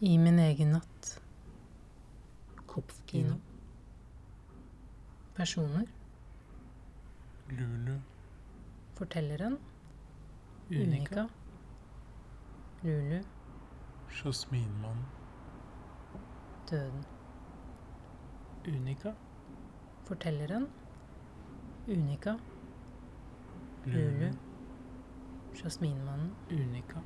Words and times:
I 0.00 0.18
min 0.18 0.38
egen 0.38 0.70
natt. 0.72 1.20
Kopfkino. 2.66 3.34
Personer. 5.34 5.86
Lulu. 7.48 7.96
Fortelleren. 8.94 9.58
Unika. 10.70 10.84
Unika. 10.84 11.28
Lulu. 12.84 13.22
Jasminmann. 14.10 15.00
Døden. 16.70 17.04
Unika. 18.66 19.14
Fortelleren. 20.04 20.68
Unika. 21.88 22.36
Lulu. 23.86 24.10
Lulu. 24.10 24.30
Jasminmannen. 25.54 26.30
Unika. 26.50 27.02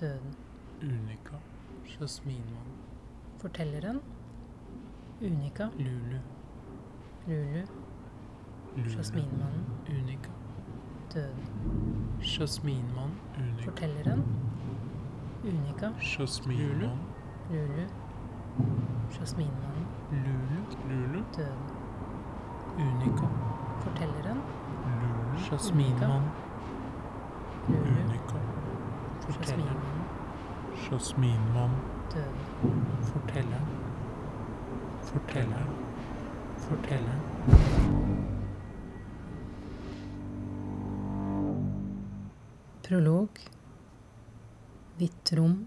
Døden. 0.00 0.34
Unika. 0.82 1.38
Jasminmann. 1.88 2.68
Fortelleren. 3.38 4.00
Unika. 5.20 5.70
Lulu. 5.78 6.18
Lulu. 7.26 7.62
Lulu. 8.76 8.90
Jasminmannen. 8.96 9.64
Unika. 9.88 10.30
Døden. 11.14 11.48
Jasminmann. 12.20 13.10
Unika. 13.38 13.64
Fortelleren. 13.64 14.24
Unika. 15.44 15.92
Jasminmann. 16.00 16.98
Lulu. 17.50 17.86
Jasminmannen. 19.10 19.86
Lulu. 20.12 20.60
Lulu. 20.88 21.24
Døden. 21.36 21.64
Unika. 22.76 23.26
Fortelleren. 23.80 24.38
Lulu. 25.00 25.38
Jasminmann. 25.50 26.22
Unika. 27.68 28.38
Fortelleren. 29.20 29.97
Jasminmann. 30.90 31.70
Fortelleren. 33.02 33.66
Fortelleren. 35.02 35.68
Fortelleren. 36.56 37.20
Prolog. 42.82 43.28
Hvitt 44.96 45.32
rom. 45.32 45.66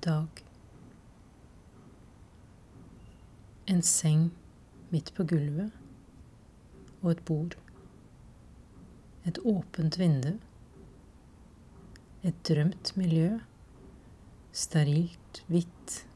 Dag. 0.00 0.44
En 3.66 3.82
seng 3.82 4.30
midt 4.90 5.14
på 5.14 5.22
gulvet 5.22 5.70
og 7.02 7.10
et 7.14 7.24
bord. 7.24 7.54
Et 9.24 9.38
åpent 9.38 9.98
vindu. 9.98 10.34
Et 12.24 12.46
drømt 12.48 12.96
miljø. 12.96 13.38
Sterilt 14.54 15.40
hvitt. 15.50 16.06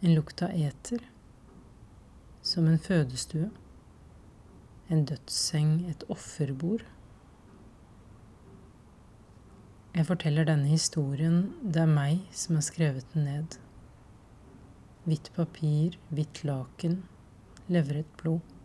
En 0.00 0.14
lukt 0.14 0.42
av 0.42 0.50
eter. 0.50 1.04
Som 2.42 2.66
en 2.66 2.80
fødestue. 2.82 3.52
En 4.90 5.04
dødsseng, 5.06 5.84
et 5.90 6.02
offerbord. 6.10 6.82
Jeg 9.94 10.08
forteller 10.10 10.50
denne 10.50 10.66
historien. 10.66 11.38
Det 11.62 11.84
er 11.84 11.94
meg 11.94 12.26
som 12.34 12.58
har 12.58 12.66
skrevet 12.66 13.06
den 13.14 13.30
ned. 13.30 13.60
Hvitt 15.06 15.30
papir, 15.38 15.94
hvitt 16.10 16.42
laken, 16.42 17.04
levret 17.70 18.10
blod. 18.18 18.55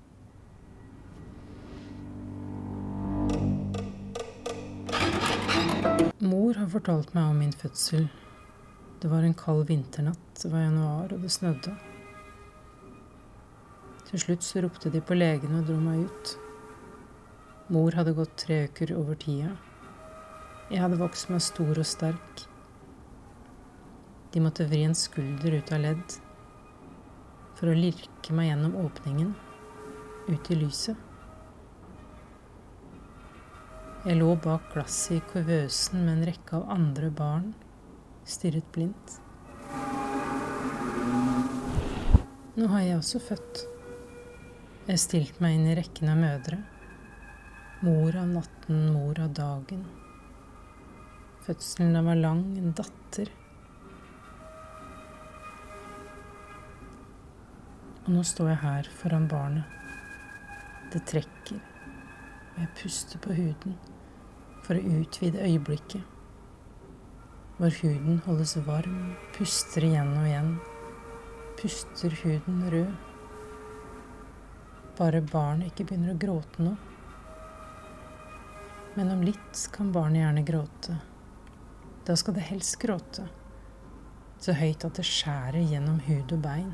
Har 6.61 6.69
fortalt 6.69 7.13
meg 7.17 7.29
om 7.31 7.39
min 7.41 7.53
fødsel. 7.53 8.05
Det 9.01 9.09
var 9.09 9.25
en 9.25 9.33
kald 9.37 9.65
vinternatt, 9.69 10.27
det 10.43 10.51
var 10.51 10.67
januar, 10.67 11.13
og 11.13 11.23
det 11.23 11.31
snødde. 11.33 11.73
Til 14.11 14.21
slutt 14.21 14.45
så 14.45 14.61
ropte 14.61 14.91
de 14.93 15.01
på 15.01 15.17
legen 15.17 15.55
og 15.57 15.65
dro 15.65 15.79
meg 15.81 16.05
ut. 16.05 16.33
Mor 17.73 17.95
hadde 17.97 18.13
gått 18.13 18.35
tre 18.43 18.65
uker 18.67 18.93
over 18.99 19.17
tida. 19.17 19.55
Jeg 20.69 20.83
hadde 20.83 20.99
vokst 21.01 21.31
meg 21.31 21.41
stor 21.41 21.81
og 21.81 21.87
sterk. 21.87 22.45
De 24.31 24.43
måtte 24.43 24.67
vri 24.69 24.83
en 24.85 24.95
skulder 24.95 25.57
ut 25.57 25.71
av 25.73 25.81
ledd 25.87 26.17
for 27.57 27.71
å 27.71 27.77
lirke 27.77 28.35
meg 28.37 28.51
gjennom 28.51 28.77
åpningen, 28.85 29.33
ut 30.29 30.51
i 30.53 30.59
lyset. 30.61 31.10
Jeg 34.01 34.17
lå 34.17 34.31
bak 34.41 34.71
glasset 34.73 35.19
i 35.19 35.23
kuvøsen 35.29 35.99
med 36.01 36.15
en 36.15 36.23
rekke 36.25 36.55
av 36.57 36.71
andre 36.73 37.11
barn, 37.13 37.51
stirret 38.25 38.65
blindt. 38.73 39.19
Nå 42.57 42.69
har 42.71 42.81
jeg 42.81 42.95
også 42.97 43.21
født. 43.21 43.61
Jeg 44.87 45.03
stilte 45.03 45.45
meg 45.45 45.59
inn 45.59 45.69
i 45.69 45.77
rekken 45.77 46.09
av 46.09 46.17
mødre. 46.17 46.57
Mor 47.85 48.17
av 48.23 48.33
natten, 48.33 48.81
mor 48.89 49.21
av 49.21 49.35
dagen. 49.37 49.85
Fødselen 51.45 52.01
var 52.09 52.17
lang, 52.17 52.41
en 52.57 52.73
datter. 52.81 53.29
Og 58.01 58.15
nå 58.17 58.25
står 58.25 58.55
jeg 58.55 58.63
her 58.65 58.95
foran 59.03 59.29
barnet. 59.29 59.77
Det 60.89 61.05
trekker, 61.13 61.61
og 62.53 62.59
jeg 62.59 62.73
puster 62.81 63.21
på 63.23 63.35
huden 63.37 63.77
for 64.61 64.77
å 64.77 64.97
utvide 65.01 65.43
øyeblikket. 65.45 66.03
Hvor 67.57 67.73
huden 67.81 68.21
holdes 68.25 68.55
varm, 68.65 69.13
puster 69.35 69.85
igjen 69.85 70.13
og 70.17 70.27
igjen. 70.27 70.53
Puster 71.59 72.15
huden 72.23 72.63
rød. 72.73 72.93
Bare 74.97 75.21
barnet 75.21 75.71
ikke 75.71 75.91
begynner 75.91 76.15
å 76.15 76.21
gråte 76.21 76.65
nå. 76.65 76.73
Men 78.97 79.11
om 79.13 79.21
litt 79.23 79.67
kan 79.71 79.91
barnet 79.93 80.23
gjerne 80.23 80.45
gråte. 80.47 80.97
Da 82.05 82.15
skal 82.17 82.35
det 82.35 82.47
helst 82.49 82.79
gråte. 82.81 83.27
Så 84.41 84.55
høyt 84.57 84.83
at 84.87 84.97
det 84.97 85.05
skjærer 85.05 85.61
gjennom 85.61 86.01
hud 86.07 86.33
og 86.33 86.41
bein. 86.43 86.73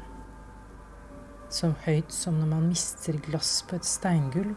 Så 1.51 1.73
høyt 1.83 2.15
som 2.15 2.39
når 2.39 2.49
man 2.55 2.71
mister 2.71 3.19
glass 3.27 3.59
på 3.67 3.75
et 3.77 3.87
steingulv. 3.87 4.55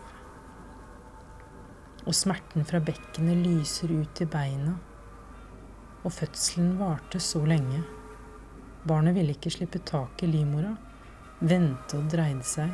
Og 2.07 2.17
smerten 2.17 2.65
fra 2.65 2.81
bekkenet 2.81 3.43
lyser 3.45 3.93
ut 3.93 4.21
i 4.23 4.27
beina. 4.31 4.77
Og 6.05 6.13
fødselen 6.17 6.77
varte 6.81 7.21
så 7.21 7.43
lenge. 7.45 7.83
Barnet 8.89 9.15
ville 9.19 9.37
ikke 9.37 9.53
slippe 9.53 9.83
tak 9.85 10.23
i 10.25 10.31
livmora. 10.31 10.73
Vente 11.41 11.99
og 11.99 12.09
dreide 12.13 12.47
seg. 12.47 12.73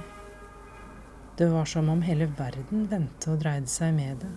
Det 1.37 1.51
var 1.53 1.67
som 1.69 1.89
om 1.93 2.03
hele 2.07 2.31
verden 2.39 2.87
vendte 2.91 3.35
og 3.35 3.43
dreide 3.43 3.69
seg 3.69 3.93
med 3.95 4.23
det. 4.23 4.33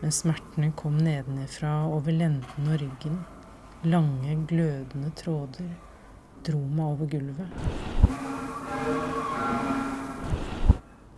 Men 0.00 0.12
smertene 0.14 0.72
kom 0.76 1.00
nedenifra 1.00 1.72
over 1.90 2.14
lenden 2.14 2.68
og 2.68 2.80
ryggen. 2.80 3.22
Lange, 3.88 4.36
glødende 4.48 5.10
tråder 5.16 5.72
dro 6.44 6.60
meg 6.60 6.86
over 6.86 7.08
gulvet. 7.10 7.48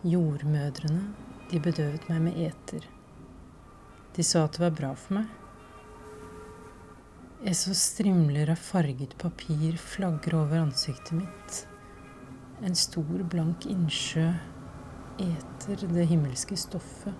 Jordmødrene, 0.03 1.03
de 1.53 1.61
bedøvet 1.61 2.07
meg 2.09 2.21
med 2.25 2.37
eter. 2.47 2.85
De 4.13 4.25
sa 4.25 4.45
at 4.47 4.57
det 4.57 4.63
var 4.63 4.77
bra 4.77 4.91
for 4.97 5.19
meg. 5.19 5.27
Jeg 7.43 7.59
så 7.59 7.75
strimler 7.75 8.53
av 8.53 8.61
farget 8.63 9.13
papir 9.21 9.77
flagre 9.81 10.39
over 10.39 10.63
ansiktet 10.63 11.13
mitt. 11.17 11.59
En 12.63 12.75
stor, 12.79 13.25
blank 13.29 13.67
innsjø 13.69 14.29
eter 15.21 15.85
det 15.91 16.07
himmelske 16.09 16.57
stoffet. 16.57 17.13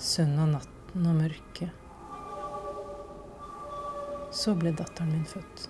Sønn 0.00 0.34
av 0.40 0.50
natten 0.56 1.06
og 1.06 1.20
mørket. 1.20 1.70
Så 4.34 4.56
ble 4.58 4.74
datteren 4.76 5.12
min 5.12 5.28
født. 5.28 5.68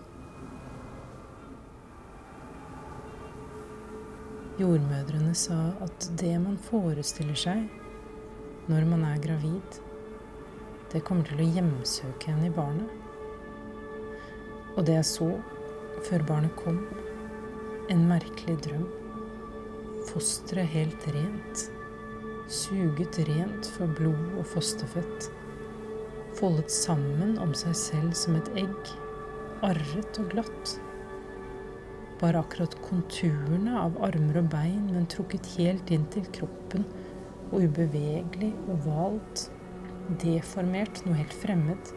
Jordmødrene 4.56 5.35
sa 5.37 5.56
at 5.85 6.06
det 6.17 6.32
man 6.41 6.55
forestiller 6.56 7.37
seg 7.37 7.67
når 8.70 8.87
man 8.88 9.03
er 9.05 9.19
gravid, 9.20 9.81
det 10.94 11.03
kommer 11.05 11.29
til 11.29 11.43
å 11.44 11.49
hjemsøke 11.58 12.32
en 12.32 12.47
i 12.47 12.53
barnet. 12.56 12.88
Og 14.79 14.87
det 14.88 14.97
jeg 14.97 15.08
så 15.11 15.29
før 16.06 16.25
barnet 16.31 16.56
kom, 16.56 16.81
en 17.93 18.06
merkelig 18.08 18.56
drøm. 18.64 18.88
Fosteret 20.08 20.73
helt 20.73 21.05
rent. 21.12 21.67
Suget 22.49 23.20
rent 23.29 23.69
for 23.76 23.93
blod 24.00 24.38
og 24.38 24.49
fosterfett. 24.55 25.29
Foldet 26.41 26.73
sammen 26.73 27.37
om 27.44 27.52
seg 27.52 27.76
selv 27.76 28.17
som 28.17 28.41
et 28.41 28.50
egg. 28.64 28.97
Arret 29.69 30.25
og 30.25 30.32
glatt. 30.32 30.79
Bare 32.20 32.40
akkurat 32.40 32.76
konturene 32.84 33.76
av 33.80 33.98
armer 34.06 34.40
og 34.40 34.48
bein, 34.52 34.86
men 34.92 35.08
trukket 35.12 35.50
helt 35.58 35.90
inn 35.92 36.06
til 36.14 36.24
kroppen. 36.38 36.86
Og 37.52 37.68
ubevegelig, 37.68 38.54
ovalt. 38.72 39.48
Deformert, 40.22 41.02
noe 41.06 41.18
helt 41.18 41.34
fremmed. 41.42 41.92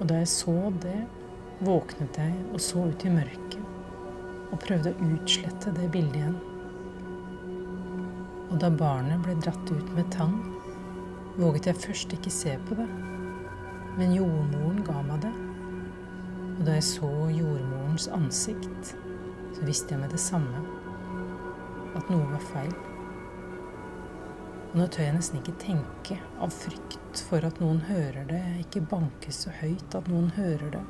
Og 0.00 0.06
da 0.08 0.22
jeg 0.22 0.30
så 0.32 0.56
det, 0.80 0.98
våknet 1.60 2.16
jeg 2.16 2.36
og 2.54 2.62
så 2.64 2.86
ut 2.88 3.04
i 3.04 3.12
mørket 3.12 3.60
og 4.50 4.58
prøvde 4.64 4.92
å 4.92 5.10
utslette 5.14 5.72
det 5.76 5.90
bildet 5.94 6.16
igjen. 6.22 6.38
Og 8.50 8.56
da 8.62 8.70
barnet 8.74 9.20
ble 9.22 9.36
dratt 9.44 9.70
ut 9.70 9.92
med 9.94 10.08
tang, 10.14 10.34
våget 11.36 11.70
jeg 11.70 11.82
først 11.84 12.16
ikke 12.16 12.32
se 12.34 12.56
på 12.66 12.78
det, 12.80 12.88
men 13.98 14.16
jordmoren 14.16 14.82
ga 14.86 15.04
meg 15.06 15.22
det. 15.26 15.34
Og 16.60 16.66
da 16.68 16.74
jeg 16.76 16.84
så 16.84 17.08
jordmorens 17.32 18.04
ansikt, 18.12 18.90
så 19.56 19.64
visste 19.64 19.94
jeg 19.94 20.02
med 20.02 20.12
det 20.12 20.20
samme 20.20 20.60
at 21.96 22.10
noe 22.12 22.26
var 22.28 22.42
feil. 22.50 22.74
Og 24.70 24.74
nå 24.76 24.84
tør 24.92 25.06
jeg 25.06 25.14
nesten 25.16 25.40
ikke 25.40 25.54
tenke 25.62 26.18
av 26.36 26.52
frykt 26.52 27.22
for 27.30 27.48
at 27.48 27.62
noen 27.64 27.80
hører 27.88 28.28
det, 28.28 28.42
ikke 28.66 28.84
banke 28.92 29.32
så 29.32 29.54
høyt 29.56 29.96
at 29.96 30.10
noen 30.12 30.28
hører 30.36 30.76
det. 30.76 30.82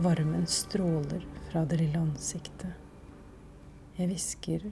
Varmen 0.00 0.48
stråler 0.48 1.28
fra 1.50 1.66
det 1.68 1.82
lille 1.82 2.00
ansiktet. 2.00 2.72
Jeg 4.00 4.08
hvisker 4.08 4.64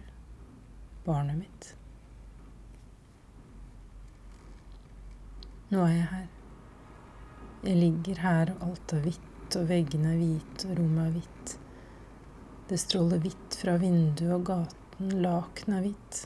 barnet 1.04 1.36
mitt. 1.44 1.68
Nå 5.68 5.84
er 5.84 5.94
jeg 5.98 6.10
her. 6.16 6.26
Jeg 7.68 7.80
ligger 7.84 8.24
her, 8.24 8.56
og 8.56 8.66
alt 8.70 8.96
er 8.96 9.04
hvitt, 9.04 9.30
og 9.60 9.68
veggene 9.70 10.12
er 10.14 10.20
hvite, 10.20 10.68
og 10.68 10.78
rommet 10.78 11.06
er 11.06 11.14
hvitt. 11.18 11.54
Det 12.70 12.78
stråler 12.80 13.20
hvitt 13.22 13.56
fra 13.60 13.76
vinduet 13.80 14.32
og 14.36 14.46
gaten, 14.48 15.10
lakenet 15.22 15.76
er 15.76 15.84
hvitt. 15.84 16.20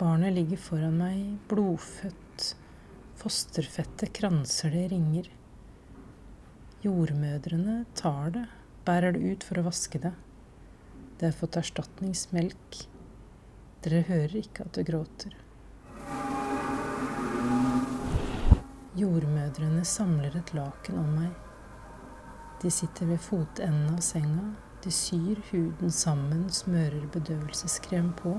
Barnet 0.00 0.34
ligger 0.34 0.58
foran 0.58 0.98
meg, 0.98 1.22
blodfødt, 1.50 2.48
fosterfettet 3.20 4.14
kranser 4.16 4.74
det 4.74 4.86
i 4.86 4.90
ringer. 4.94 5.30
Jordmødrene 6.84 7.78
tar 7.96 8.34
det, 8.34 8.48
bærer 8.84 9.14
det 9.14 9.22
ut 9.24 9.46
for 9.46 9.60
å 9.60 9.68
vaske 9.68 10.02
det. 10.02 10.12
Det 11.20 11.30
har 11.30 11.38
fått 11.38 11.60
erstatningsmelk. 11.60 12.82
Dere 13.84 14.02
hører 14.08 14.38
ikke 14.40 14.66
at 14.66 14.76
det 14.76 14.88
gråter. 14.90 15.43
Jordmødrene 18.94 19.82
samler 19.84 20.36
et 20.38 20.52
laken 20.54 20.98
om 21.00 21.06
meg. 21.16 21.30
De 22.62 22.70
sitter 22.70 23.08
ved 23.08 23.18
fotenden 23.18 23.88
av 23.90 24.02
senga. 24.06 24.52
De 24.84 24.90
syr 24.94 25.40
huden 25.48 25.90
sammen, 25.90 26.44
smører 26.54 27.08
bedøvelseskrem 27.10 28.12
på. 28.20 28.36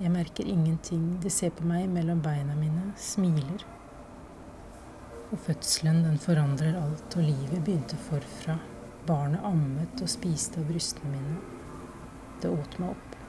Jeg 0.00 0.12
merker 0.14 0.48
ingenting. 0.48 1.18
De 1.20 1.28
ser 1.28 1.52
på 1.52 1.66
meg 1.68 1.84
mellom 1.92 2.22
beina 2.24 2.56
mine, 2.56 2.94
smiler. 2.96 3.64
Og 5.28 5.36
fødselen, 5.44 6.00
den 6.06 6.16
forandrer 6.22 6.78
alt, 6.80 7.16
og 7.18 7.26
livet 7.26 7.60
begynte 7.60 7.98
forfra. 8.06 8.56
Barnet 9.04 9.44
ammet 9.44 10.00
og 10.00 10.08
spiste 10.08 10.62
av 10.62 10.70
brystene 10.70 11.12
mine. 11.12 11.36
Det 12.40 12.54
åt 12.54 12.78
meg 12.80 12.94
opp. 12.94 13.20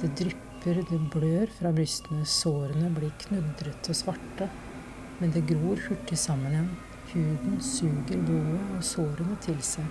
Det 0.00 0.12
drypper 0.22 0.49
drypper, 0.60 0.84
det 0.90 1.00
blør 1.10 1.48
fra 1.58 1.72
brystene, 1.72 2.24
sårene 2.24 2.90
blir 2.92 3.10
knudrete 3.18 3.90
og 3.90 3.96
svarte. 3.96 4.48
Men 5.20 5.32
det 5.32 5.46
gror 5.48 5.78
hurtig 5.88 6.18
sammen 6.18 6.52
igjen. 6.52 6.70
Huden 7.12 7.60
suger 7.60 8.20
blodet 8.24 8.76
og 8.76 8.84
sårene 8.84 9.36
til 9.40 9.60
seg. 9.62 9.84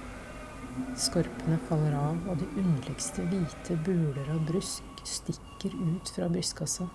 Skorpene 0.95 1.59
faller 1.67 1.93
av, 1.97 2.17
og 2.29 2.37
de 2.39 2.47
underligste 2.61 3.25
hvite 3.27 3.77
buler 3.85 4.29
av 4.31 4.45
brysk 4.47 4.83
stikker 5.03 5.73
ut 5.75 6.09
fra 6.15 6.29
brystkassa. 6.29 6.87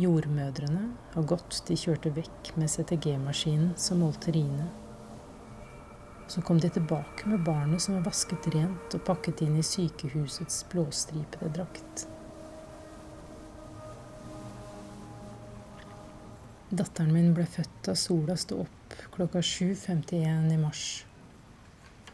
Jordmødrene 0.00 0.90
har 1.14 1.26
gått, 1.26 1.62
de 1.68 1.76
kjørte 1.76 2.12
vekk 2.14 2.54
med 2.56 2.70
CTG-maskinen 2.70 3.74
som 3.76 4.02
målte 4.02 4.32
riene. 4.34 4.68
Så 6.30 6.42
kom 6.46 6.60
de 6.60 6.68
tilbake 6.70 7.28
med 7.28 7.42
barnet 7.42 7.82
som 7.82 7.96
var 7.96 8.04
vasket 8.06 8.46
rent 8.54 8.94
og 8.94 9.02
pakket 9.02 9.40
inn 9.42 9.56
i 9.58 9.66
sykehusets 9.66 10.62
blåstripede 10.70 11.50
drakt. 11.56 12.04
Datteren 16.70 17.10
min 17.10 17.32
ble 17.34 17.48
født 17.50 17.82
da 17.88 17.96
sola 17.98 18.38
sto 18.38 18.60
opp 18.62 18.94
klokka 19.16 19.42
7.51 19.42 20.54
i 20.54 20.62
mars. 20.62 20.86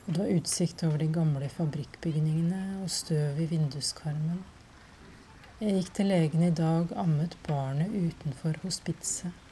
Og 0.07 0.15
det 0.15 0.23
var 0.23 0.35
utsikt 0.39 0.89
over 0.89 1.05
de 1.05 1.13
gamle 1.13 1.53
fabrikkbygningene 1.53 2.81
og 2.81 2.89
støv 2.97 3.37
i 3.45 3.53
vinduskarmen. 3.53 4.41
Jeg 5.61 5.77
gikk 5.77 5.97
til 5.99 6.09
legen 6.15 6.49
i 6.49 6.55
dag, 6.57 6.89
ammet 6.97 7.37
barnet 7.45 7.93
utenfor 7.93 8.57
hospitset. 8.65 9.46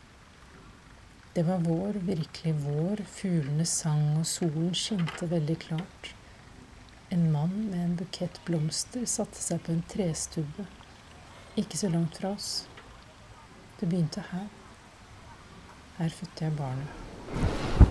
Det 1.35 1.43
var 1.43 1.59
vår, 1.59 1.99
virkelig 2.07 2.55
vår. 2.63 3.05
Fuglene 3.11 3.67
sang, 3.67 4.15
og 4.21 4.27
solen 4.27 4.71
skinte 4.79 5.27
veldig 5.31 5.59
klart. 5.67 6.15
En 7.11 7.31
mann 7.33 7.69
med 7.71 7.81
en 7.83 7.99
bukett 7.99 8.41
blomster 8.47 9.05
satte 9.07 9.43
seg 9.43 9.63
på 9.67 9.75
en 9.75 9.85
trestubbe 9.91 10.67
ikke 11.57 11.79
så 11.79 11.89
langt 11.89 12.17
fra 12.19 12.29
oss. 12.35 12.69
Det 13.81 13.89
begynte 13.89 14.25
her. 14.31 14.47
Her 15.99 16.09
fødte 16.09 16.45
jeg 16.45 16.57
barnet. 16.57 17.84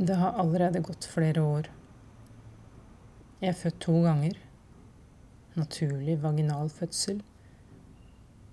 Det 0.00 0.14
har 0.14 0.32
allerede 0.38 0.78
gått 0.80 1.04
flere 1.10 1.42
år. 1.42 1.68
Jeg 3.40 3.48
er 3.50 3.56
født 3.58 3.80
to 3.82 3.96
ganger. 4.04 4.36
Naturlig 5.58 6.14
vaginal 6.22 6.70
fødsel. 6.70 7.18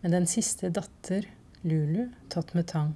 Med 0.01 0.15
den 0.15 0.25
siste 0.25 0.71
datter, 0.73 1.27
Lulu, 1.61 2.07
tatt 2.33 2.55
med 2.57 2.65
tang. 2.71 2.95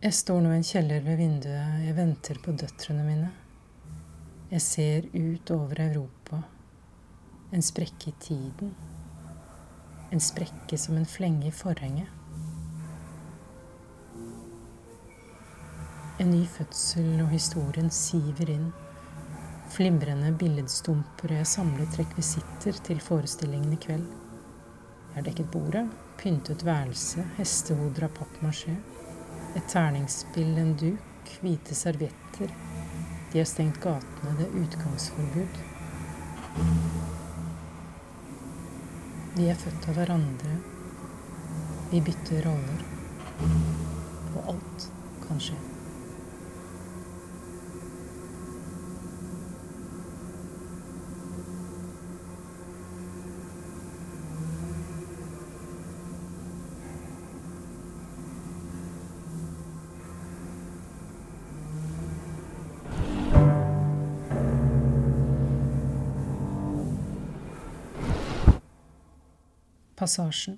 Jeg 0.00 0.16
står 0.16 0.40
nå 0.40 0.54
i 0.54 0.62
en 0.62 0.64
kjeller 0.64 1.04
ved 1.04 1.20
vinduet. 1.20 1.84
Jeg 1.84 1.98
venter 2.00 2.40
på 2.40 2.56
døtrene 2.56 3.04
mine. 3.04 3.28
Jeg 4.54 4.64
ser 4.64 5.12
ut 5.12 5.52
over 5.52 5.84
Europa. 5.84 6.40
En 7.52 7.60
sprekke 7.62 8.08
i 8.08 8.16
tiden. 8.24 8.72
En 10.12 10.20
sprekke 10.32 10.80
som 10.80 10.96
en 10.96 11.08
flenge 11.08 11.52
i 11.52 11.54
forhenget. 11.60 12.21
En 16.22 16.30
ny 16.30 16.44
fødsel 16.46 17.16
og 17.18 17.32
historien 17.32 17.88
siver 17.90 18.50
inn. 18.52 18.68
Flimrende 19.74 20.28
billedstumper, 20.38 21.32
og 21.32 21.40
jeg 21.40 21.48
samlet 21.50 21.96
rekvisitter 21.98 22.76
til 22.86 23.00
forestillingen 23.02 23.72
i 23.74 23.78
kveld. 23.82 24.04
Jeg 25.08 25.16
har 25.16 25.24
dekket 25.26 25.48
bordet, 25.50 25.82
pyntet 26.20 26.62
værelset, 26.62 27.26
hestehoder 27.40 28.06
av 28.06 28.14
pappmasjé, 28.20 28.76
et 29.58 29.66
terningsspill, 29.72 30.52
en 30.62 30.70
duk, 30.84 31.32
hvite 31.42 31.74
servietter. 31.74 32.54
De 33.32 33.42
har 33.42 33.50
stengt 33.50 33.82
gatene, 33.82 34.36
det 34.38 34.46
er 34.46 34.56
utgangsforbud. 34.62 35.60
Vi 39.40 39.50
er 39.50 39.60
født 39.66 39.90
av 39.90 39.98
hverandre. 39.98 40.54
Vi 41.90 42.06
bytter 42.12 42.46
roller. 42.46 42.88
Og 44.36 44.54
alt 44.54 44.90
kan 45.26 45.42
skje. 45.50 45.71
Passasjen. 70.02 70.56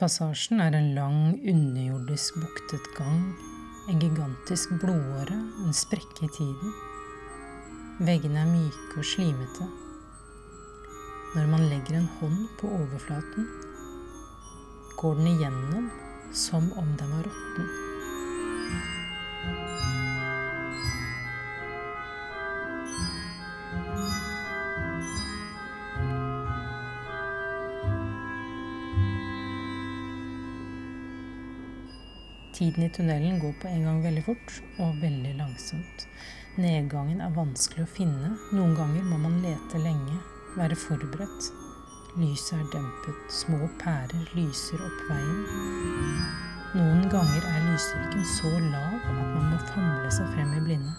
Passasjen 0.00 0.58
er 0.58 0.74
en 0.74 0.96
lang, 0.96 1.38
underjordisk 1.38 2.42
buktet 2.42 2.90
gang. 2.98 3.22
En 3.86 4.02
gigantisk 4.02 4.74
blodåre, 4.82 5.38
en 5.62 5.70
sprekke 5.70 6.26
i 6.26 6.34
tiden. 6.40 6.74
Veggene 8.02 8.42
er 8.42 8.50
myke 8.50 8.98
og 8.98 9.06
slimete. 9.14 9.70
Når 11.36 11.52
man 11.54 11.70
legger 11.70 12.02
en 12.02 12.14
hånd 12.18 12.48
på 12.58 12.78
overflaten, 12.82 13.52
går 14.98 15.20
den 15.22 15.36
igjennom 15.36 15.92
som 16.32 16.72
om 16.72 16.96
den 16.96 17.10
var 17.10 17.22
råtten. 17.22 17.68
Tiden 32.52 32.84
i 32.84 32.90
tunnelen 32.90 33.40
går 33.40 33.52
på 33.52 33.68
en 33.68 33.84
gang 33.84 34.02
veldig 34.04 34.24
fort 34.24 34.60
og 34.78 35.00
veldig 35.02 35.32
langsomt. 35.38 36.06
Nedgangen 36.60 37.22
er 37.24 37.32
vanskelig 37.34 37.86
å 37.86 37.90
finne. 37.96 38.36
Noen 38.52 38.76
ganger 38.76 39.08
må 39.08 39.18
man 39.18 39.40
lete 39.42 39.80
lenge, 39.82 40.20
være 40.54 40.76
forberedt. 40.78 41.61
Lyset 42.12 42.58
er 42.58 42.66
dempet, 42.72 43.20
små 43.32 43.56
pærer 43.80 44.26
lyser 44.36 44.80
opp 44.84 44.98
veien. 45.08 45.38
Noen 46.76 47.06
ganger 47.08 47.46
er 47.48 47.62
lysstyrken 47.64 48.26
så 48.28 48.50
lav 48.66 48.98
at 48.98 49.14
man 49.16 49.46
må 49.48 49.60
famle 49.70 50.10
seg 50.12 50.28
frem 50.34 50.50
i 50.58 50.60
blinde. 50.66 50.92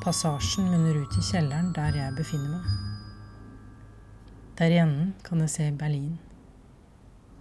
Passasjen 0.00 0.70
munner 0.72 0.96
ut 1.02 1.18
i 1.20 1.24
kjelleren 1.26 1.74
der 1.76 1.98
jeg 1.98 2.16
befinner 2.16 2.54
meg. 2.54 2.70
Der 4.62 4.72
i 4.72 4.78
enden 4.80 5.12
kan 5.28 5.44
jeg 5.44 5.52
se 5.58 5.68
Berlin. 5.84 6.16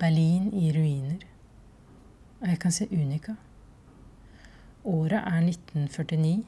Berlin 0.04 0.52
i 0.52 0.74
ruiner. 0.76 1.24
Og 2.42 2.52
jeg 2.52 2.60
kan 2.60 2.76
se 2.76 2.90
Unica. 2.92 3.38
Året 4.84 5.24
er 5.24 5.40
1949. 5.40 6.44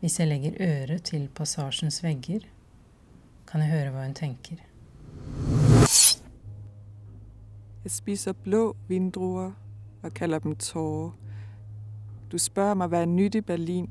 Hvis 0.00 0.18
jeg 0.20 0.32
legger 0.32 0.58
øret 0.64 1.04
til 1.12 1.28
passasjens 1.28 2.00
vegger, 2.04 2.48
kan 3.52 3.60
jeg 3.60 3.70
høre 3.70 3.90
hva 3.90 4.02
hun 4.06 4.14
tenker. 4.14 4.56
Jeg 7.84 7.90
spiser 7.90 8.32
blå 8.32 8.76
vindruer 8.88 9.50
og 10.02 10.14
kaller 10.14 10.38
dem 10.38 10.56
tårer. 10.56 11.10
Du 12.32 12.38
spør 12.38 12.74
meg 12.74 12.88
hva 12.88 13.02
er 13.04 13.10
nytt 13.12 13.36
i 13.36 13.42
Berlin. 13.44 13.90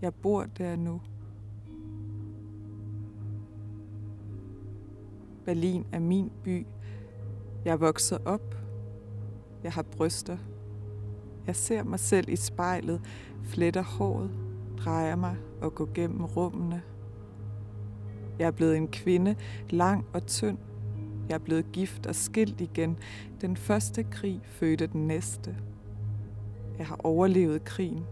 Jeg 0.00 0.14
bor 0.14 0.46
der 0.56 0.76
nå. 0.76 0.94
Berlin 5.44 5.84
er 5.92 6.00
min 6.00 6.32
by. 6.44 6.56
Jeg 7.64 7.80
vokser 7.80 8.18
opp. 8.24 8.56
Jeg 9.64 9.72
har 9.72 9.82
bryster. 9.82 10.38
Jeg 11.46 11.56
ser 11.56 11.84
meg 11.84 12.00
selv 12.00 12.28
i 12.28 12.36
speilet, 12.36 13.00
fletter 13.44 13.82
håret, 13.82 14.32
dreier 14.80 15.16
meg 15.16 15.36
og 15.60 15.74
går 15.74 15.92
gjennom 15.94 16.24
rommene. 16.24 16.82
Jeg 18.38 18.46
er 18.46 18.50
blevet 18.50 18.76
en 18.76 18.88
kvinne, 18.88 19.36
lang 19.70 20.04
og 20.12 20.26
tynn. 20.26 20.58
Jeg 21.28 21.34
er 21.34 21.38
blevet 21.38 21.72
gift 21.72 22.06
og 22.06 22.14
skilt 22.14 22.60
igjen. 22.60 22.98
Den 23.40 23.56
første 23.56 24.02
krig 24.02 24.40
fødte 24.44 24.86
den 24.86 25.06
næste. 25.06 25.56
Jeg 26.78 26.86
har 26.86 27.00
overlevet 27.04 27.64
krigen. 27.64 28.04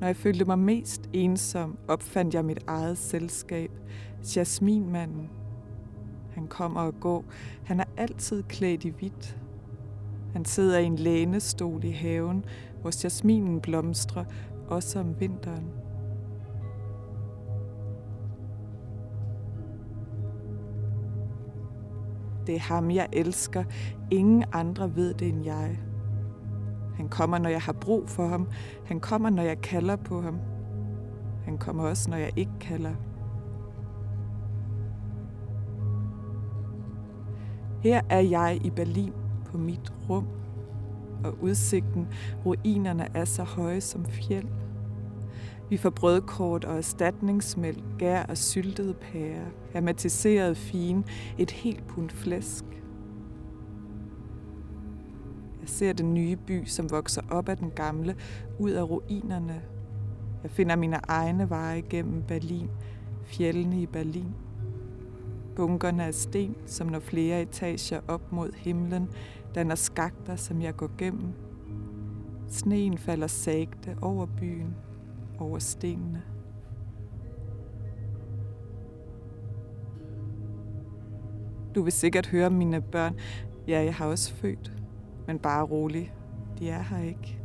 Når 0.00 0.06
jeg 0.06 0.16
følte 0.16 0.44
meg 0.44 0.58
mest 0.58 1.10
ensom, 1.12 1.78
opfandt 1.88 2.34
jeg 2.34 2.44
mitt 2.44 2.64
eget 2.66 2.98
selskap, 2.98 3.70
Jasminmanden. 4.36 5.30
Han 6.30 6.46
kommer 6.46 6.80
og 6.80 7.00
går. 7.00 7.24
Han 7.64 7.80
er 7.80 7.84
alltid 7.96 8.42
klædt 8.42 8.84
i 8.84 8.88
hvidt. 8.88 9.38
Han 10.32 10.44
sidder 10.44 10.78
i 10.78 10.84
en 10.84 10.96
lænestol 10.96 11.84
i 11.84 11.90
haven, 11.90 12.44
hvor 12.80 13.04
jasminen 13.04 13.60
blomstrer, 13.60 14.24
også 14.68 14.98
om 15.00 15.20
vinteren. 15.20 15.85
Det 22.46 22.54
er 22.54 22.60
ham, 22.60 22.90
jeg 22.90 23.08
elsker. 23.12 23.64
Ingen 24.10 24.44
andre 24.52 24.96
ved 24.96 25.14
det 25.14 25.28
end 25.28 25.44
jeg. 25.44 25.78
Han 26.96 27.08
kommer, 27.08 27.38
når 27.38 27.50
jeg 27.50 27.60
har 27.62 27.72
brug 27.72 28.08
for 28.08 28.26
ham. 28.26 28.48
Han 28.86 29.00
kommer, 29.00 29.30
når 29.30 29.42
jeg 29.42 29.60
kaller 29.60 29.96
på 29.96 30.20
ham. 30.20 30.38
Han 31.44 31.58
kommer 31.58 31.84
også, 31.84 32.10
når 32.10 32.16
jeg 32.16 32.32
ikke 32.36 32.58
kaller. 32.60 32.94
Her 37.80 38.00
er 38.10 38.20
jeg 38.20 38.60
i 38.64 38.70
Berlin 38.70 39.12
på 39.44 39.58
mitt 39.58 39.92
rum, 40.08 40.26
og 41.24 41.42
utsikten, 41.42 42.08
ruinerne 42.46 43.08
er 43.14 43.24
så 43.24 43.42
høje 43.42 43.80
som 43.80 44.04
fjeld. 44.04 44.48
Vi 45.70 45.76
får 45.76 45.90
brødkort 45.90 46.64
og 46.64 46.76
erstatningsmælk, 46.76 47.84
gær 47.98 48.22
og 48.22 48.36
syltede 48.36 48.94
pærer, 48.94 49.46
hermetiseret 49.72 50.56
fin, 50.56 51.04
et 51.38 51.50
helt 51.50 51.86
pund 51.86 52.10
flæsk. 52.10 52.64
Jeg 55.60 55.68
ser 55.68 55.92
den 55.92 56.14
nye 56.14 56.36
by, 56.36 56.64
som 56.64 56.90
vokser 56.90 57.22
op 57.30 57.48
af 57.48 57.56
den 57.56 57.70
gamle, 57.70 58.16
ud 58.58 58.70
af 58.70 58.90
ruinerne. 58.90 59.62
Jeg 60.42 60.50
finder 60.50 60.76
mine 60.76 60.96
egne 61.08 61.50
veje 61.50 61.80
gennem 61.80 62.22
Berlin, 62.22 62.70
fjellene 63.24 63.82
i 63.82 63.86
Berlin. 63.86 64.34
Bunkerne 65.56 66.04
af 66.04 66.14
sten, 66.14 66.56
som 66.66 66.86
når 66.86 67.00
flere 67.00 67.42
etager 67.42 68.00
op 68.08 68.32
mod 68.32 68.50
himlen, 68.56 69.08
danner 69.54 69.74
skakter, 69.74 70.36
som 70.36 70.62
jeg 70.62 70.76
går 70.76 70.90
gennem. 70.98 71.32
Sneen 72.48 72.98
falder 72.98 73.26
sagte 73.26 73.96
over 74.02 74.26
byen, 74.26 74.74
over 75.38 75.58
stenene. 75.58 76.22
Du 81.74 81.82
vil 81.82 81.92
sikkert 81.92 82.26
høre 82.26 82.50
mine 82.50 82.80
børn. 82.80 83.14
Ja, 83.68 83.84
jeg 83.84 83.94
har 83.94 84.06
også 84.06 84.34
født. 84.34 84.72
Men 85.26 85.38
bare 85.38 85.62
rolig. 85.62 86.14
De 86.58 86.70
er 86.70 86.82
her 86.82 87.02
ikke. 87.02 87.40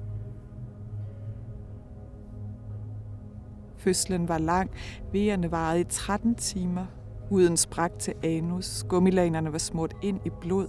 Fødselen 3.78 4.28
var 4.28 4.38
lang, 4.38 4.72
vejerne 5.12 5.52
varede 5.52 5.82
i 5.82 5.84
13 5.84 6.36
timer. 6.36 6.86
Huden 7.30 7.58
sprak 7.58 7.92
til 8.00 8.14
anus, 8.24 8.86
gummilanerne 8.90 9.52
var 9.52 9.58
smurt 9.58 9.94
ind 10.02 10.20
i 10.26 10.30
blod. 10.42 10.68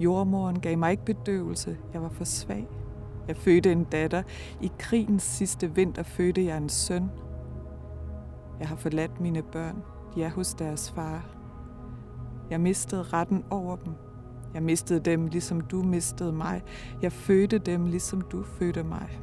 Jordmoren 0.00 0.60
gav 0.60 0.78
mig 0.78 0.90
ikke 0.90 1.04
bedøvelse, 1.04 1.76
jeg 1.92 2.02
var 2.02 2.08
for 2.08 2.24
svag. 2.24 2.66
Jeg 3.28 3.36
fødte 3.36 3.72
en 3.72 3.84
datter. 3.84 4.22
I 4.60 4.70
krigens 4.78 5.22
sidste 5.22 5.74
vinter 5.74 6.02
fødte 6.02 6.44
jeg 6.44 6.56
en 6.56 6.68
søn. 6.68 7.10
Jeg 8.60 8.68
har 8.68 8.76
forladt 8.76 9.20
mine 9.20 9.42
børn. 9.42 9.82
De 10.14 10.22
er 10.22 10.30
hos 10.30 10.54
deres 10.54 10.90
far. 10.90 11.26
Jeg 12.50 12.60
mistede 12.60 13.02
retten 13.02 13.44
over 13.50 13.76
dem. 13.76 13.92
Jeg 14.54 14.62
mistede 14.62 15.00
dem, 15.00 15.26
ligesom 15.26 15.60
du 15.60 15.82
mistede 15.82 16.32
mig. 16.32 16.62
Jeg 17.02 17.12
fødte 17.12 17.58
dem, 17.58 17.86
ligesom 17.86 18.20
du 18.20 18.42
fødte 18.42 18.82
mig. 18.82 19.20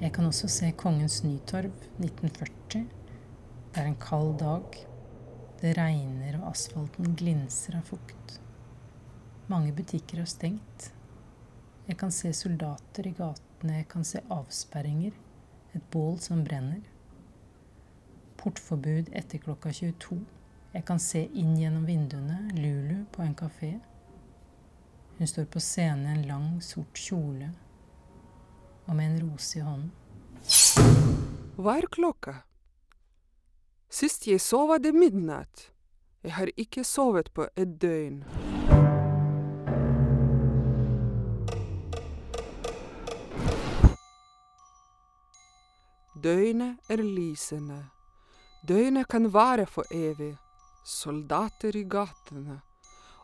Jeg 0.00 0.14
kan 0.16 0.24
også 0.24 0.48
se 0.48 0.70
Kongens 0.80 1.18
Nytorv 1.26 1.74
1940. 2.00 2.86
Det 3.74 3.82
er 3.82 3.84
en 3.90 3.98
kald 4.00 4.38
dag. 4.40 4.78
Det 5.60 5.74
regner 5.76 6.38
og 6.38 6.46
asfalten 6.54 7.12
glinser 7.20 7.76
av 7.76 7.84
fukt. 7.84 8.38
Mange 9.52 9.74
butikker 9.76 10.22
har 10.22 10.30
stengt. 10.32 10.88
Jeg 11.84 12.00
kan 12.00 12.16
se 12.16 12.32
soldater 12.32 13.10
i 13.10 13.12
gatene, 13.12 13.76
jeg 13.82 13.90
kan 13.92 14.08
se 14.08 14.24
avsperringer, 14.32 15.12
et 15.76 15.92
bål 15.92 16.16
som 16.24 16.46
brenner. 16.48 16.80
Portforbud 18.40 19.12
etter 19.12 19.44
klokka 19.44 19.68
22. 19.68 20.22
Jeg 20.78 20.86
kan 20.88 21.08
se 21.12 21.26
inn 21.28 21.58
gjennom 21.60 21.84
vinduene 21.84 22.46
Lulu 22.56 23.04
på 23.12 23.28
en 23.28 23.36
kafé. 23.36 23.74
Hun 25.18 25.28
står 25.28 25.52
på 25.52 25.60
scenen 25.60 26.08
i 26.08 26.16
en 26.16 26.30
lang, 26.32 26.54
sort 26.64 26.96
kjole 26.96 27.52
og 28.90 28.96
med 28.96 29.06
en 29.06 29.30
rose 29.30 29.58
i 29.58 29.62
hånden. 29.62 29.90
Hva 31.60 31.76
er 31.78 31.86
klokka? 31.94 32.40
Sist 33.90 34.26
jeg 34.26 34.42
sov 34.42 34.66
var 34.72 34.82
det 34.82 34.90
midnatt. 34.94 35.70
Jeg 36.26 36.34
har 36.34 36.50
ikke 36.58 36.82
sovet 36.84 37.30
på 37.34 37.46
et 37.56 37.78
døgn. 37.80 38.24
Døgnet 46.20 46.90
er 46.90 47.00
lysende. 47.00 47.80
Døgnet 48.68 49.08
kan 49.08 49.30
vare 49.32 49.66
for 49.70 49.86
evig. 49.94 50.34
Soldater 50.84 51.76
i 51.78 51.86
gatene. 51.88 52.60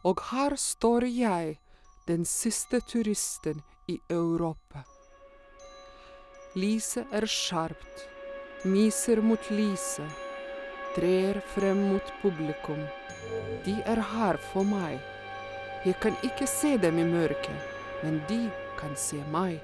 Og 0.07 0.23
her 0.31 0.55
står 0.57 1.11
jeg, 1.11 1.59
den 2.07 2.25
siste 2.25 2.81
turisten 2.81 3.63
i 3.89 3.99
Europa. 4.11 4.87
Lyset 6.57 7.11
er 7.13 7.27
skarpt, 7.29 8.07
myser 8.65 9.21
mot 9.21 9.51
lyset, 9.53 10.09
trer 10.95 11.37
frem 11.53 11.83
mot 11.91 12.13
publikum. 12.23 12.79
De 13.67 13.75
er 13.85 14.01
her 14.01 14.39
for 14.41 14.65
meg. 14.65 14.97
Jeg 15.85 15.99
kan 16.01 16.15
ikke 16.25 16.47
se 16.49 16.79
dem 16.81 16.97
i 16.97 17.05
mørket, 17.05 17.67
men 18.01 18.23
de 18.31 18.39
kan 18.79 18.95
se 18.97 19.21
meg, 19.35 19.59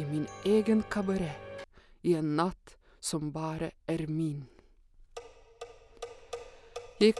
i 0.00 0.06
min 0.08 0.24
egen 0.48 0.80
kabaret, 0.88 1.66
i 2.00 2.14
en 2.16 2.30
natt 2.38 2.72
som 3.04 3.28
bare 3.34 3.74
er 3.84 4.06
min. 4.08 4.46
Jeg 7.04 7.18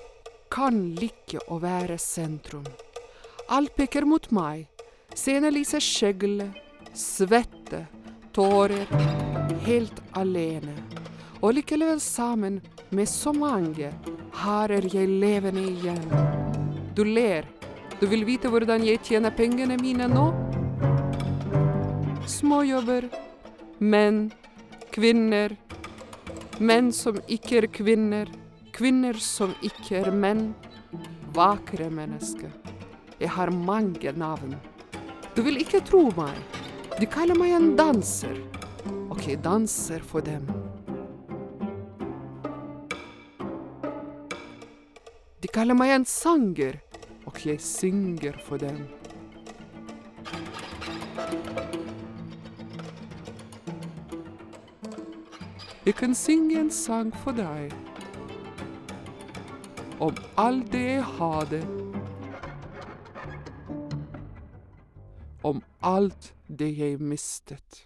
kan 0.48 0.78
like 0.96 1.42
å 1.52 1.58
være 1.60 1.98
sentrum. 2.00 2.64
Alt 3.52 3.76
peker 3.76 4.08
mot 4.08 4.30
meg. 4.32 4.64
Scenelyset 5.12 5.84
skjegler, 5.84 6.56
svette, 6.96 7.82
tårer, 8.34 8.86
helt 9.66 10.00
alene. 10.18 10.74
Og 11.42 11.54
likevel 11.54 12.00
sammen 12.00 12.60
med 12.90 13.08
så 13.08 13.32
mange. 13.32 13.92
Her 14.34 14.72
er 14.74 14.86
jeg 14.90 15.08
levende 15.08 15.62
igjen. 15.62 16.02
Du 16.96 17.04
ler. 17.04 17.46
Du 18.00 18.06
vil 18.10 18.24
vite 18.26 18.50
hvordan 18.50 18.82
jeg 18.86 19.02
tjener 19.06 19.34
pengene 19.34 19.76
mine 19.78 20.08
nå? 20.10 20.26
Småjobber. 22.26 23.06
Menn. 23.78 24.32
Kvinner. 24.94 25.54
Menn 26.58 26.90
som 26.92 27.20
ikke 27.28 27.62
er 27.62 27.68
kvinner. 27.70 28.30
Kvinner 28.74 29.18
som 29.20 29.54
ikke 29.62 30.00
er 30.02 30.10
menn. 30.10 30.52
Vakre 31.34 31.90
mennesker. 31.90 32.50
Jeg 33.20 33.30
har 33.30 33.50
mange 33.54 34.12
navn. 34.18 34.58
Du 35.34 35.42
vil 35.42 35.60
ikke 35.62 35.82
tro 35.86 36.08
meg. 36.16 36.63
De 36.94 37.06
kaller 37.10 37.34
meg 37.34 37.50
en 37.56 37.72
danser, 37.76 38.36
jeg 39.26 39.40
danser 39.42 40.02
for 40.04 40.20
dem. 40.22 40.44
De 45.42 45.48
kaller 45.48 45.74
meg 45.74 45.90
en 45.94 46.04
sanger, 46.06 46.78
og 47.26 47.40
jeg 47.42 47.58
synger 47.60 48.38
for 48.46 48.62
dem. 48.62 48.84
Jeg 55.86 55.94
kan 55.98 56.14
synge 56.14 56.60
en 56.60 56.70
sang 56.70 57.10
for 57.24 57.34
deg. 57.36 57.74
Om 60.00 60.14
alt 60.38 60.70
det 60.72 60.84
jeg 60.84 61.04
hadde. 61.18 61.60
Om 65.44 65.60
alt 65.82 66.30
det 66.58 66.70
jeg 66.78 67.00
mistet. 67.00 67.84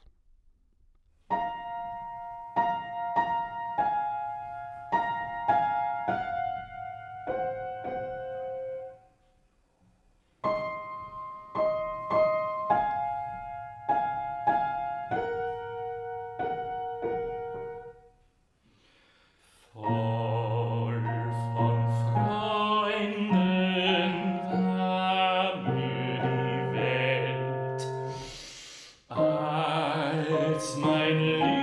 mein 30.77 31.19
Lied. 31.21 31.58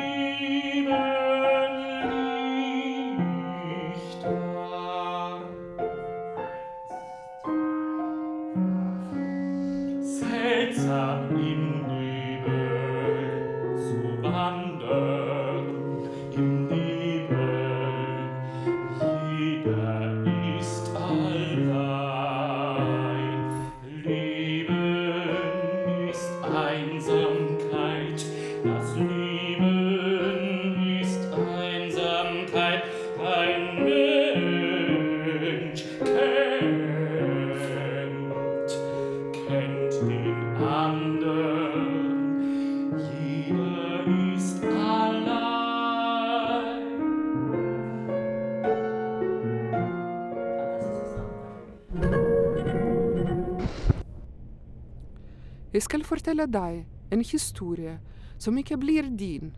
Jeg 55.76 55.84
skal 55.84 56.06
fortelle 56.08 56.46
deg 56.48 56.86
en 57.12 57.24
historie 57.28 57.98
som 58.40 58.56
ikke 58.56 58.78
blir 58.80 59.10
din, 59.20 59.50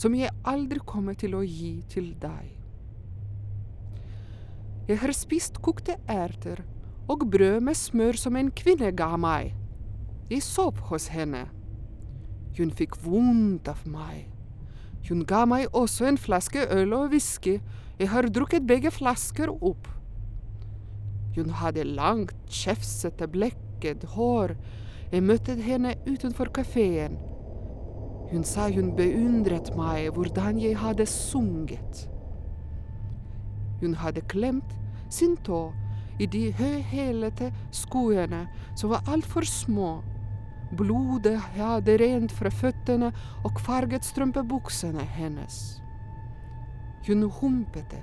som 0.00 0.14
jeg 0.16 0.32
aldri 0.48 0.80
kommer 0.80 1.18
til 1.18 1.34
å 1.36 1.42
gi 1.44 1.82
til 1.92 2.14
deg. 2.22 2.54
Jeg 4.88 5.02
har 5.02 5.12
spist 5.12 5.60
kokte 5.60 5.98
erter 6.08 6.62
og 7.12 7.26
brød 7.28 7.60
med 7.66 7.76
smør 7.76 8.16
som 8.16 8.38
en 8.40 8.48
kvinne 8.48 8.94
ga 8.96 9.10
meg. 9.20 9.52
Jeg 10.32 10.46
sov 10.46 10.80
hos 10.88 11.10
henne. 11.12 11.44
Hun 12.56 12.72
fikk 12.72 12.96
vondt 13.04 13.68
av 13.68 13.84
meg. 13.84 14.30
Hun 15.04 15.26
ga 15.28 15.44
meg 15.48 15.68
også 15.76 16.08
en 16.08 16.16
flaske 16.20 16.64
øl 16.72 16.96
og 16.96 17.12
whisky. 17.12 17.58
Jeg 18.00 18.08
har 18.08 18.32
drukket 18.32 18.64
begge 18.64 18.92
flasker 18.96 19.52
opp. 19.52 19.92
Hun 21.36 21.52
hadde 21.60 21.84
langt, 21.84 22.32
tjefsete, 22.48 23.28
blekket 23.28 24.08
hår. 24.16 24.56
Jeg 25.12 25.24
møtte 25.24 25.54
henne 25.56 25.94
utenfor 26.04 26.50
kafeen. 26.52 27.16
Hun 28.28 28.44
sa 28.44 28.66
hun 28.68 28.90
beundret 28.96 29.70
meg 29.76 30.10
hvordan 30.12 30.58
jeg 30.60 30.76
hadde 30.76 31.06
sunget. 31.08 32.02
Hun 33.80 33.94
hadde 33.96 34.20
klemt 34.28 34.74
sin 35.08 35.36
tå 35.46 35.70
i 36.20 36.26
de 36.26 36.50
høyhælete 36.52 37.48
skoene 37.72 38.44
som 38.76 38.92
var 38.92 39.08
altfor 39.08 39.48
små. 39.48 40.02
Blodet 40.76 41.38
hadde 41.56 41.96
rent 42.02 42.34
fra 42.36 42.52
føttene 42.52 43.08
og 43.48 43.60
farget 43.64 44.04
strømpebuksene 44.04 45.08
hennes. 45.16 45.78
Hun 47.06 47.30
humpete. 47.40 48.02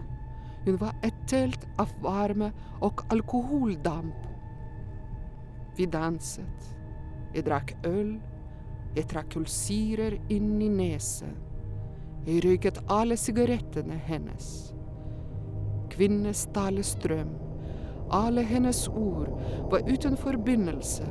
Hun 0.65 0.79
var 0.81 0.95
et 1.05 1.17
telt 1.29 1.67
av 1.77 1.91
varme 2.01 2.49
og 2.81 3.05
alkoholdamp. 3.13 4.25
Vi 5.77 5.85
danset. 5.85 6.74
Jeg 7.35 7.43
drakk 7.43 7.73
øl. 7.83 8.15
Jeg 8.95 9.09
trakk 9.11 9.33
kullsyrer 9.33 10.15
inn 10.31 10.53
i 10.63 10.69
nesen. 10.71 11.33
Jeg 12.25 12.45
røyket 12.45 12.79
alle 12.89 13.17
sigarettene 13.19 13.97
hennes. 14.07 14.47
Kvinnes 15.91 16.45
talestrøm. 16.55 17.33
Alle 18.15 18.43
hennes 18.45 18.87
ord 18.87 19.33
var 19.71 19.83
uten 19.89 20.15
forbindelse. 20.17 21.03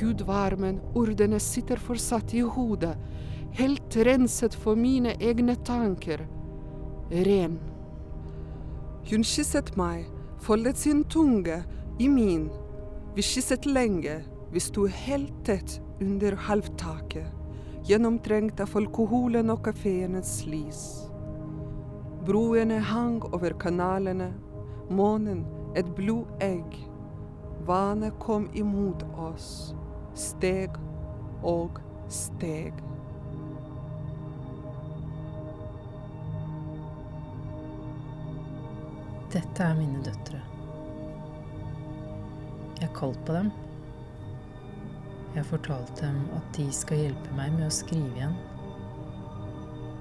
Hudvarmen, 0.00 0.80
ordene 0.98 1.38
sitter 1.40 1.78
fortsatt 1.78 2.34
i 2.34 2.42
hodet. 2.42 2.96
Helt 3.54 3.96
renset 4.08 4.56
for 4.58 4.76
mine 4.76 5.14
egne 5.20 5.54
tanker. 5.64 6.24
Ren. 7.10 7.54
Hun 9.08 9.24
kysset 9.24 9.70
meg, 9.78 10.08
foldet 10.42 10.76
sin 10.82 11.04
tunge 11.04 11.62
i 12.02 12.08
min. 12.10 12.48
Vi 13.14 13.22
kysset 13.24 13.66
lenge, 13.66 14.18
vi 14.50 14.60
sto 14.60 14.86
helt 14.86 15.44
tett 15.44 15.80
under 16.00 16.32
halvtaket, 16.32 17.26
gjennomtrengt 17.84 18.60
av 18.60 18.76
alkoholen 18.76 19.50
og 19.52 19.64
kafeenes 19.66 20.46
lys. 20.48 20.82
Broene 22.24 22.78
hang 22.84 23.20
over 23.32 23.56
kanalene, 23.60 24.30
månen 24.88 25.44
et 25.76 25.88
blodegg. 25.96 26.78
Vannet 27.68 28.16
kom 28.22 28.48
imot 28.56 29.04
oss, 29.20 29.74
steg 30.16 30.76
og 31.44 31.80
steg. 32.08 32.72
Dette 39.28 39.60
er 39.60 39.76
mine 39.76 40.00
døtre. 40.00 40.40
Jeg 42.78 42.86
har 42.86 42.94
kalt 42.96 43.24
på 43.28 43.34
dem. 43.36 43.50
Jeg 45.38 45.44
har 45.44 45.50
fortalt 45.50 46.00
dem 46.00 46.16
at 46.34 46.46
de 46.56 46.64
skal 46.74 46.98
hjelpe 46.98 47.34
meg 47.38 47.52
med 47.54 47.68
å 47.68 47.74
skrive 47.76 48.08
igjen. 48.16 48.32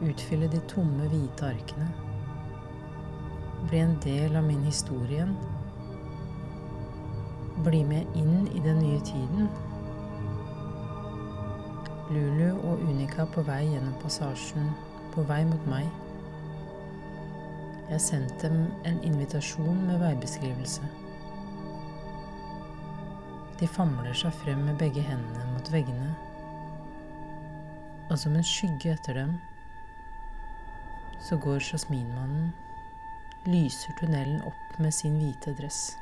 Utfylle 0.09 0.47
de 0.49 0.57
tomme, 0.65 1.05
hvite 1.11 1.51
arkene. 1.51 1.91
Bli 3.67 3.83
en 3.83 3.93
del 4.01 4.33
av 4.33 4.47
min 4.47 4.65
historie 4.65 5.19
igjen. 5.19 5.35
Bli 7.69 7.83
med 7.85 8.17
inn 8.17 8.49
i 8.49 8.65
den 8.65 8.81
nye 8.81 8.97
tiden. 9.05 9.45
Lulu 12.09 12.57
og 12.57 12.81
Unica 12.89 13.29
på 13.29 13.45
vei 13.45 13.61
gjennom 13.67 13.93
passasjen, 14.01 14.71
på 15.13 15.29
vei 15.29 15.43
mot 15.45 15.69
meg. 15.69 15.85
Jeg 17.83 17.99
har 17.99 18.07
sendt 18.09 18.41
dem 18.41 18.63
en 18.89 19.03
invitasjon 19.05 19.85
med 19.85 20.01
veibeskrivelse. 20.01 20.89
De 23.57 23.65
famler 23.65 24.13
seg 24.13 24.35
frem 24.37 24.59
med 24.67 24.77
begge 24.77 25.01
hendene 25.01 25.45
mot 25.49 25.69
veggene, 25.73 26.11
og 28.07 28.19
som 28.21 28.35
en 28.37 28.45
skygge 28.45 28.91
etter 28.93 29.17
dem, 29.17 29.37
så 31.25 31.39
går 31.41 31.63
Jasminmannen, 31.65 32.51
lyser 33.49 33.97
tunnelen 33.97 34.43
opp 34.45 34.77
med 34.77 34.93
sin 34.93 35.17
hvite 35.17 35.55
dress. 35.57 35.97